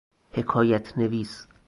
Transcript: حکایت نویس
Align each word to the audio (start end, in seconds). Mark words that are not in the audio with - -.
حکایت 0.31 0.97
نویس 0.97 1.47